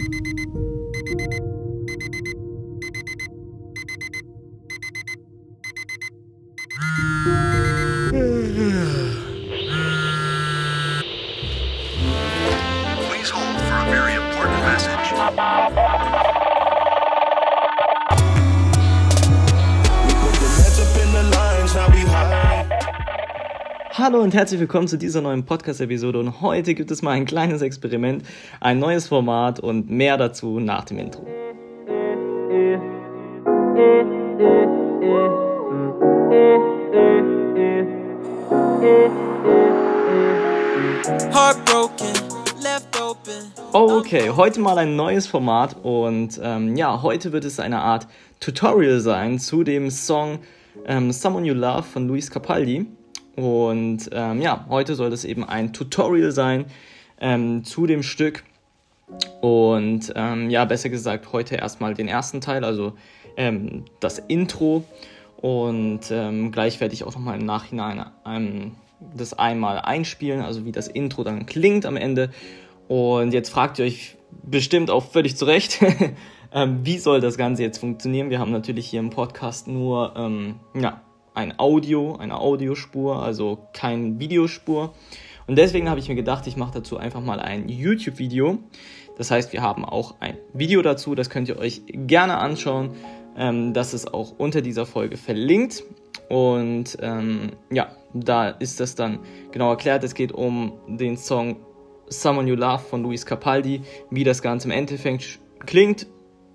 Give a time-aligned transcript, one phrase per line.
[0.00, 0.69] Thank you.
[24.00, 27.60] Hallo und herzlich willkommen zu dieser neuen Podcast-Episode und heute gibt es mal ein kleines
[27.60, 28.24] Experiment,
[28.58, 31.26] ein neues Format und mehr dazu nach dem Intro.
[43.72, 48.06] Okay, heute mal ein neues Format und ähm, ja, heute wird es eine Art
[48.40, 50.38] Tutorial sein zu dem Song
[50.86, 52.86] ähm, Someone You Love von Luis Capaldi.
[53.36, 56.66] Und ähm, ja, heute soll es eben ein Tutorial sein
[57.20, 58.44] ähm, zu dem Stück.
[59.40, 62.94] Und ähm, ja, besser gesagt, heute erstmal den ersten Teil, also
[63.36, 64.84] ähm, das Intro.
[65.40, 68.72] Und ähm, gleich werde ich auch nochmal im Nachhinein ähm,
[69.16, 72.30] das einmal einspielen, also wie das Intro dann klingt am Ende.
[72.88, 75.80] Und jetzt fragt ihr euch bestimmt auch völlig zu Recht,
[76.82, 78.30] wie soll das Ganze jetzt funktionieren?
[78.30, 80.12] Wir haben natürlich hier im Podcast nur
[80.74, 81.00] ja,
[81.34, 84.94] ein Audio, eine Audiospur, also keine Videospur.
[85.46, 88.58] Und deswegen habe ich mir gedacht, ich mache dazu einfach mal ein YouTube-Video.
[89.16, 92.92] Das heißt, wir haben auch ein Video dazu, das könnt ihr euch gerne anschauen.
[93.36, 95.82] Ähm, das ist auch unter dieser Folge verlinkt.
[96.28, 99.18] Und ähm, ja, da ist das dann
[99.50, 100.04] genau erklärt.
[100.04, 101.56] Es geht um den Song
[102.08, 103.82] Someone You Love von Luis Capaldi.
[104.10, 106.06] Wie das Ganze im Endeffekt klingt,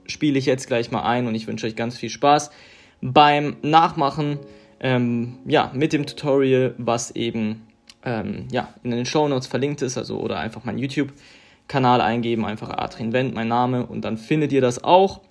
[0.05, 2.51] spiele ich jetzt gleich mal ein und ich wünsche euch ganz viel Spaß
[3.01, 4.39] beim Nachmachen.
[4.85, 7.65] Ähm, ja, mit dem Tutorial, was eben
[8.03, 12.69] ähm, ja, in den Show Notes verlinkt ist, also oder einfach mein YouTube-Kanal eingeben, einfach
[12.69, 15.21] Adrian Wendt, mein Name, und dann findet ihr das auch.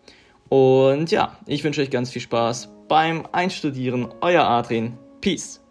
[0.49, 4.09] Und ja, ich wünsche euch ganz viel Spaß beim Einstudieren.
[4.23, 4.99] Euer Adrian.
[5.21, 5.63] Peace.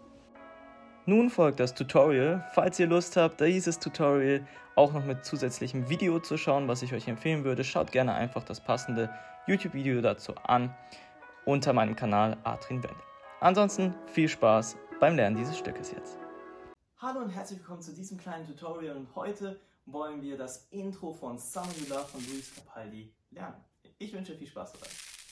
[1.04, 2.42] Nun folgt das Tutorial.
[2.54, 4.46] Falls ihr Lust habt, dieses Tutorial
[4.76, 8.44] auch noch mit zusätzlichem Video zu schauen, was ich euch empfehlen würde, schaut gerne einfach
[8.44, 9.10] das passende
[9.46, 10.74] YouTube-Video dazu an
[11.44, 13.13] unter meinem Kanal Adrian Wendt.
[13.44, 16.16] Ansonsten viel Spaß beim Lernen dieses Stückes jetzt.
[16.96, 21.36] Hallo und herzlich willkommen zu diesem kleinen Tutorial und heute wollen wir das Intro von
[21.36, 23.62] Love von Luis Capaldi lernen.
[23.98, 24.86] Ich wünsche viel Spaß dabei.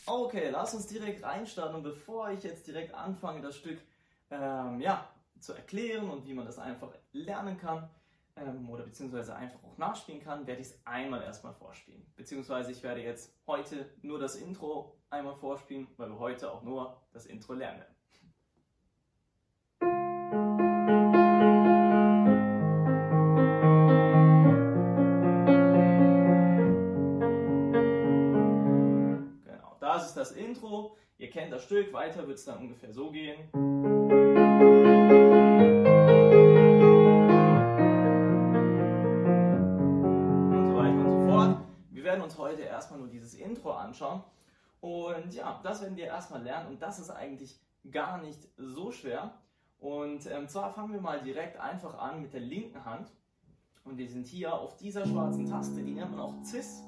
[0.05, 3.81] Okay, lass uns direkt reinstarten und bevor ich jetzt direkt anfange, das Stück
[4.31, 5.09] ähm, ja,
[5.41, 7.89] zu erklären und wie man das einfach lernen kann
[8.37, 12.05] ähm, oder beziehungsweise einfach auch nachspielen kann, werde ich es einmal erstmal vorspielen.
[12.15, 17.01] Beziehungsweise ich werde jetzt heute nur das Intro einmal vorspielen, weil wir heute auch nur
[17.15, 17.92] das Intro lernen werden.
[31.53, 33.37] Das Stück, weiter wird es dann ungefähr so gehen.
[33.53, 33.61] und
[40.67, 41.59] so weiter und so fort.
[41.91, 44.23] Wir werden uns heute erstmal nur dieses Intro anschauen.
[44.81, 47.61] Und ja, das werden wir erstmal lernen und das ist eigentlich
[47.91, 49.39] gar nicht so schwer.
[49.79, 53.13] Und ähm, zwar fangen wir mal direkt einfach an mit der linken Hand.
[53.85, 56.83] Und wir sind hier auf dieser schwarzen Taste, die nennt man auch Cis.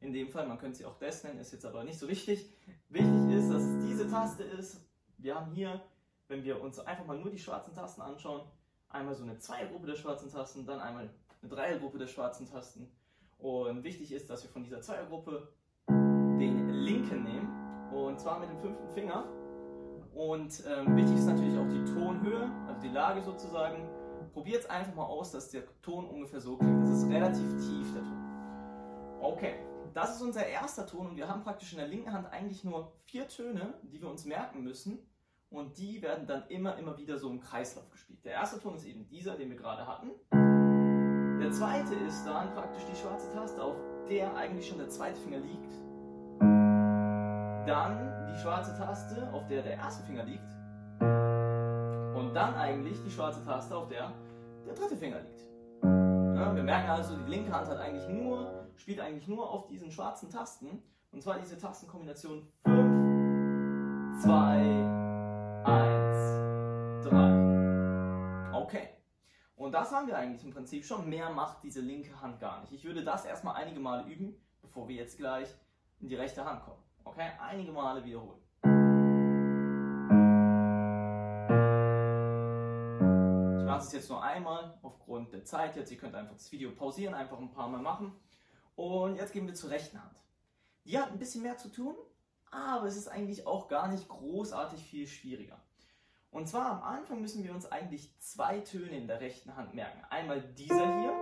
[0.00, 2.52] In dem Fall, man könnte sie auch Des nennen, ist jetzt aber nicht so wichtig.
[2.88, 3.77] Wichtig ist, dass
[4.08, 4.80] diese Taste ist.
[5.18, 5.80] Wir haben hier,
[6.28, 8.42] wenn wir uns einfach mal nur die schwarzen Tasten anschauen,
[8.88, 11.10] einmal so eine Zweiergruppe der schwarzen Tasten, dann einmal
[11.42, 12.90] eine Dreiergruppe der schwarzen Tasten.
[13.38, 15.48] Und wichtig ist, dass wir von dieser Zweiergruppe
[15.88, 19.24] den linken nehmen und zwar mit dem fünften Finger.
[20.14, 23.88] Und ähm, wichtig ist natürlich auch die Tonhöhe, also die Lage sozusagen.
[24.32, 26.82] Probiert es einfach mal aus, dass der Ton ungefähr so klingt.
[26.82, 29.20] Das ist relativ tief, der Ton.
[29.20, 29.54] Okay,
[29.96, 32.92] das ist unser erster Ton und wir haben praktisch in der linken Hand eigentlich nur
[33.04, 34.98] vier Töne, die wir uns merken müssen.
[35.50, 38.22] Und die werden dann immer, immer wieder so im Kreislauf gespielt.
[38.24, 40.10] Der erste Ton ist eben dieser, den wir gerade hatten.
[41.40, 43.76] Der zweite ist dann praktisch die schwarze Taste, auf
[44.10, 45.72] der eigentlich schon der zweite Finger liegt.
[47.66, 50.50] Dann die schwarze Taste, auf der der erste Finger liegt.
[51.00, 54.12] Und dann eigentlich die schwarze Taste, auf der
[54.66, 55.40] der dritte Finger liegt.
[55.82, 59.90] Ja, wir merken also, die linke Hand hat eigentlich nur, spielt eigentlich nur auf diesen
[59.90, 60.82] schwarzen Tasten.
[61.10, 64.30] Und zwar diese Tastenkombination 5, 2,
[65.64, 68.52] 1, 3.
[68.54, 68.88] Okay.
[69.56, 71.08] Und das haben wir eigentlich im Prinzip schon.
[71.08, 72.72] Mehr macht diese linke Hand gar nicht.
[72.72, 75.48] Ich würde das erstmal einige Male üben, bevor wir jetzt gleich
[76.00, 76.82] in die rechte Hand kommen.
[77.04, 77.30] Okay?
[77.40, 78.40] Einige Male wiederholen.
[83.58, 85.90] Ich mache es jetzt nur einmal aufgrund der Zeit jetzt.
[85.90, 88.12] Ihr könnt einfach das Video pausieren, einfach ein paar Mal machen.
[88.78, 90.22] Und jetzt gehen wir zur rechten Hand.
[90.84, 91.96] Die hat ein bisschen mehr zu tun,
[92.52, 95.58] aber es ist eigentlich auch gar nicht großartig viel schwieriger.
[96.30, 100.04] Und zwar am Anfang müssen wir uns eigentlich zwei Töne in der rechten Hand merken.
[100.10, 101.12] Einmal dieser hier,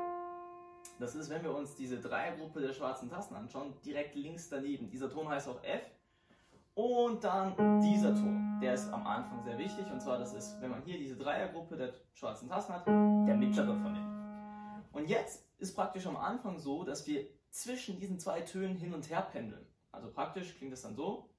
[0.99, 4.91] das ist, wenn wir uns diese Dreiergruppe der schwarzen Tasten anschauen, direkt links daneben.
[4.91, 5.81] Dieser Ton heißt auch F.
[6.75, 9.91] Und dann dieser Ton, der ist am Anfang sehr wichtig.
[9.91, 13.75] Und zwar, das ist, wenn man hier diese Dreiergruppe der schwarzen Tasten hat, der mittlere
[13.81, 14.85] von denen.
[14.93, 17.27] Und jetzt ist praktisch am Anfang so, dass wir
[17.57, 19.67] zwischen diesen zwei Tönen hin und her pendeln.
[19.91, 21.31] Also praktisch klingt es dann so.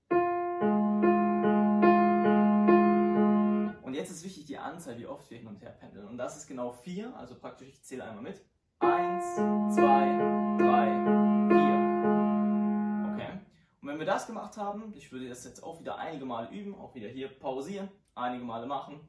[3.83, 6.07] Und jetzt ist wichtig die Anzahl, wie oft wir hin und her pendeln.
[6.07, 8.43] Und das ist genau vier, also praktisch, ich zähle einmal mit.
[8.79, 9.35] Eins,
[9.75, 10.07] zwei,
[10.57, 10.87] drei,
[11.49, 11.77] vier.
[13.13, 13.39] Okay.
[13.81, 16.73] Und wenn wir das gemacht haben, ich würde das jetzt auch wieder einige Male üben,
[16.75, 19.07] auch wieder hier pausieren, einige Male machen,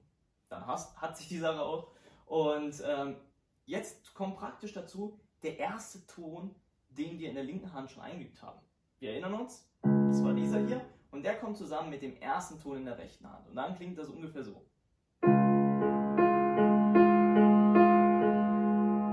[0.51, 1.91] dann hast, hat sich die Sache auch.
[2.27, 3.17] Und ähm,
[3.65, 6.55] jetzt kommt praktisch dazu der erste Ton,
[6.99, 8.59] den wir in der linken Hand schon eingeübt haben.
[8.99, 12.79] Wir erinnern uns, das war dieser hier und der kommt zusammen mit dem ersten Ton
[12.79, 13.47] in der rechten Hand.
[13.49, 14.67] Und dann klingt das ungefähr so.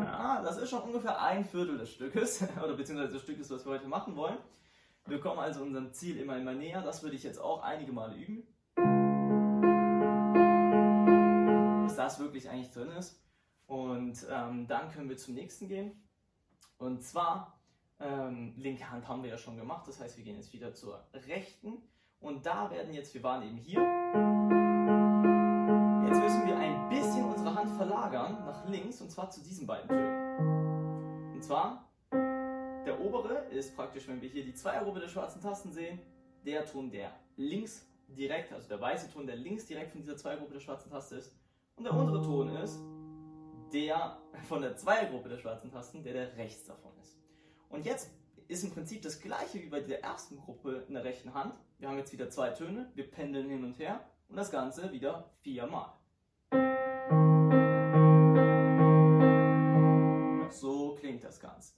[0.04, 3.74] Ja, das ist schon ungefähr ein Viertel des Stückes, oder beziehungsweise des Stückes, was wir
[3.74, 4.38] heute machen wollen.
[5.06, 6.82] Wir kommen also unserem Ziel immer, immer näher.
[6.82, 8.48] Das würde ich jetzt auch einige Male üben.
[11.84, 13.22] Bis das wirklich eigentlich drin ist.
[13.68, 15.92] Und ähm, dann können wir zum nächsten gehen.
[16.78, 17.55] Und zwar
[18.00, 21.04] ähm, linke Hand haben wir ja schon gemacht, das heißt, wir gehen jetzt wieder zur
[21.14, 21.82] rechten
[22.20, 23.80] und da werden jetzt, wir waren eben hier,
[26.08, 29.88] jetzt müssen wir ein bisschen unsere Hand verlagern nach links und zwar zu diesen beiden
[29.88, 31.34] Tönen.
[31.34, 36.00] Und zwar, der obere ist praktisch, wenn wir hier die Zweiergruppe der schwarzen Tasten sehen,
[36.46, 40.54] der Ton, der links direkt, also der weiße Ton, der links direkt von dieser Zweiergruppe
[40.54, 41.36] der schwarzen Taste ist.
[41.76, 42.80] Und der untere Ton ist
[43.74, 47.18] der von der Zweiergruppe der schwarzen Tasten, der der rechts davon ist.
[47.70, 48.12] Und jetzt
[48.48, 51.54] ist im Prinzip das gleiche wie bei der ersten Gruppe in der rechten Hand.
[51.80, 55.32] Wir haben jetzt wieder zwei Töne, wir pendeln hin und her und das Ganze wieder
[55.42, 55.94] viermal.
[60.52, 61.74] So klingt das Ganze.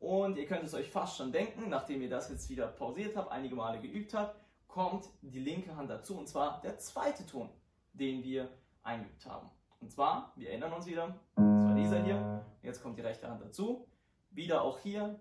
[0.00, 3.32] Und ihr könnt es euch fast schon denken, nachdem ihr das jetzt wieder pausiert habt,
[3.32, 4.36] einige Male geübt habt,
[4.66, 7.48] kommt die linke Hand dazu und zwar der zweite Ton,
[7.94, 8.48] den wir
[8.82, 9.50] eingeübt haben.
[9.80, 13.42] Und zwar, wir erinnern uns wieder, das war dieser hier, jetzt kommt die rechte Hand
[13.42, 13.86] dazu.
[14.30, 15.18] Wieder auch hier,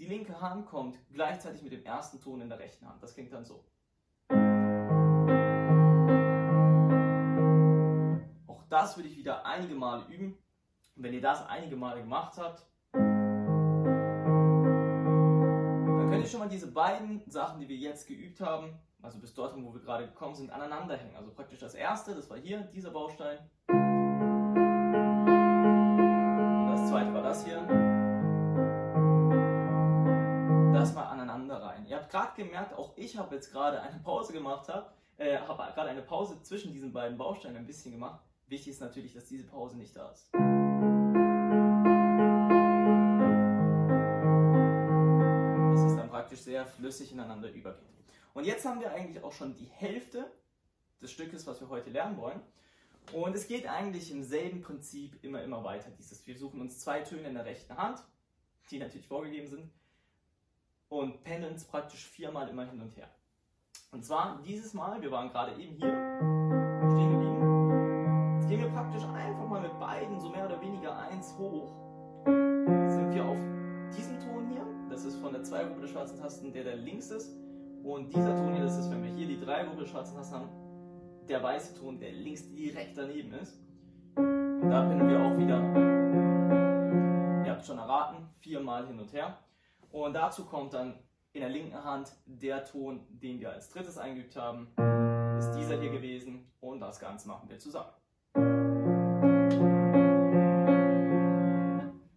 [0.00, 3.02] die linke Hand kommt gleichzeitig mit dem ersten Ton in der rechten Hand.
[3.02, 3.62] Das klingt dann so.
[8.46, 10.38] Auch das würde ich wieder einige Male üben.
[10.96, 13.10] Und wenn ihr das einige Male gemacht habt, dann
[16.10, 19.66] könnt ihr schon mal diese beiden Sachen, die wir jetzt geübt haben, also bis dorthin,
[19.66, 21.14] wo wir gerade gekommen sind, aneinander hängen.
[21.14, 23.38] Also praktisch das erste, das war hier, dieser Baustein.
[23.68, 23.76] Und
[26.70, 27.99] das zweite war das hier.
[32.10, 36.02] Gerade gemerkt, auch ich habe jetzt gerade eine Pause gemacht, habe äh, habe gerade eine
[36.02, 38.20] Pause zwischen diesen beiden Bausteinen ein bisschen gemacht.
[38.48, 40.28] Wichtig ist natürlich, dass diese Pause nicht da ist.
[45.72, 47.86] Dass es dann praktisch sehr flüssig ineinander übergeht.
[48.34, 50.30] Und jetzt haben wir eigentlich auch schon die Hälfte
[51.00, 52.40] des Stückes, was wir heute lernen wollen.
[53.12, 55.90] Und es geht eigentlich im selben Prinzip immer, immer weiter.
[55.98, 58.02] Dieses, wir suchen uns zwei Töne in der rechten Hand,
[58.70, 59.70] die natürlich vorgegeben sind,
[60.90, 63.08] und pendeln es praktisch viermal immer hin und her.
[63.92, 65.88] Und zwar dieses Mal, wir waren gerade eben hier
[66.90, 68.36] stehen geblieben.
[68.36, 71.72] Jetzt gehen wir praktisch einfach mal mit beiden so mehr oder weniger eins hoch.
[72.24, 73.38] Sind wir auf
[73.96, 77.36] diesem Ton hier, das ist von der Zweiergruppe der schwarzen Tasten, der der links ist.
[77.84, 80.48] Und dieser Ton hier, das ist, wenn wir hier die Dreiergruppe der schwarzen Tasten haben,
[81.28, 83.58] der weiße Ton, der links direkt daneben ist.
[84.16, 85.58] Und da pendeln wir auch wieder,
[87.46, 89.38] ihr habt schon erraten, viermal hin und her.
[89.92, 90.94] Und dazu kommt dann
[91.32, 94.68] in der linken Hand der Ton, den wir als drittes eingeübt haben,
[95.38, 97.90] ist dieser hier gewesen und das Ganze machen wir zusammen.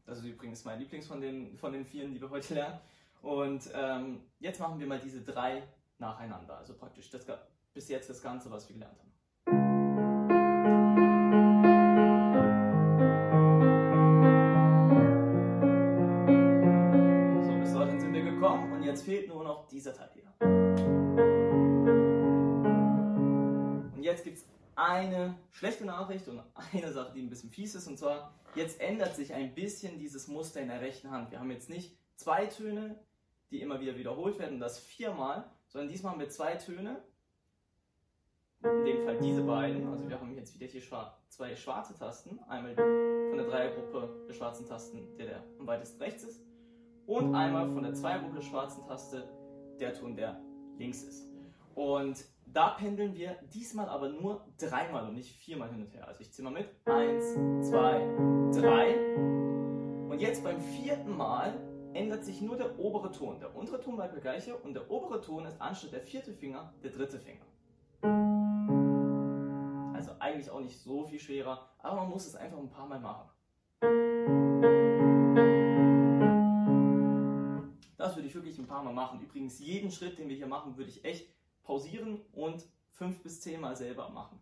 [0.06, 2.80] Das ist übrigens mein Lieblings von den, von den vielen, die wir heute lernen.
[3.22, 5.64] Und ähm, jetzt machen wir mal diese drei
[5.98, 7.26] nacheinander, also praktisch das,
[7.74, 9.13] bis jetzt das Ganze, was wir gelernt haben.
[19.68, 20.24] Dieser Teil hier.
[23.96, 26.42] Und jetzt gibt es eine schlechte Nachricht und
[26.74, 30.28] eine Sache, die ein bisschen fies ist, und zwar, jetzt ändert sich ein bisschen dieses
[30.28, 31.32] Muster in der rechten Hand.
[31.32, 33.00] Wir haben jetzt nicht zwei Töne,
[33.52, 37.04] die immer wieder wiederholt werden, das viermal, sondern diesmal haben wir zwei Töne,
[38.64, 42.40] in dem Fall diese beiden, also wir haben jetzt wieder hier schwar zwei schwarze Tasten,
[42.48, 46.42] einmal von der Dreiergruppe der schwarzen Tasten, der, der am weitesten rechts ist,
[47.06, 49.28] und einmal von der Zweiergruppe der schwarzen Taste
[49.80, 50.40] der Ton, der
[50.78, 51.30] links ist.
[51.76, 56.08] Und da pendeln wir diesmal aber nur dreimal und nicht viermal hin und her.
[56.08, 56.70] Also ich zähle mal mit.
[56.86, 57.34] Eins,
[57.68, 58.00] zwei,
[58.54, 58.96] drei.
[60.10, 61.60] Und jetzt beim vierten Mal
[61.94, 63.40] ändert sich nur der obere Ton.
[63.40, 66.74] Der untere Ton bleibt der gleiche und der obere Ton ist anstatt der vierte Finger
[66.84, 67.46] der dritte Finger.
[69.94, 73.00] Also eigentlich auch nicht so viel schwerer, aber man muss es einfach ein paar Mal
[73.00, 73.30] machen.
[78.04, 79.22] Das würde ich wirklich ein paar Mal machen.
[79.22, 81.26] Übrigens, jeden Schritt, den wir hier machen, würde ich echt
[81.64, 84.42] pausieren und fünf bis zehn Mal selber machen.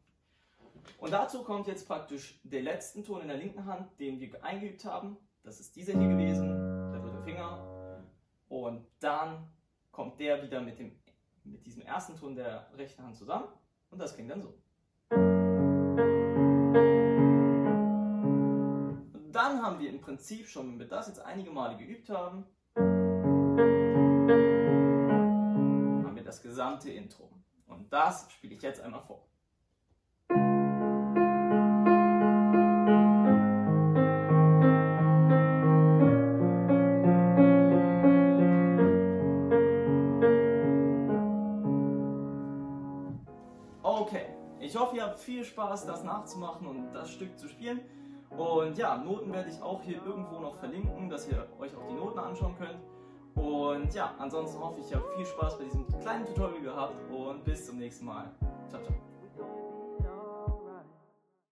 [0.97, 4.83] Und dazu kommt jetzt praktisch der letzte Ton in der linken Hand, den wir eingeübt
[4.83, 5.15] haben.
[5.43, 6.49] Das ist dieser hier gewesen,
[6.91, 8.01] der dritte Finger.
[8.49, 9.47] Und dann
[9.91, 10.99] kommt der wieder mit, dem,
[11.43, 13.45] mit diesem ersten Ton der rechten Hand zusammen.
[13.91, 14.55] Und das klingt dann so.
[19.13, 22.47] Und dann haben wir im Prinzip schon, wenn wir das jetzt einige Male geübt haben,
[26.05, 27.29] haben wir das gesamte Intro.
[27.67, 29.25] Und das spiele ich jetzt einmal vor.
[43.84, 44.25] Okay,
[44.60, 47.81] ich hoffe, ihr habt viel Spaß, das nachzumachen und das Stück zu spielen.
[48.29, 51.93] Und ja, Noten werde ich auch hier irgendwo noch verlinken, dass ihr euch auch die
[51.93, 52.79] Noten anschauen könnt.
[53.35, 57.43] Und ja, ansonsten hoffe ich, ihr habt viel Spaß bei diesem kleinen Tutorial gehabt und
[57.43, 58.31] bis zum nächsten Mal.
[58.69, 59.10] Ciao, ciao.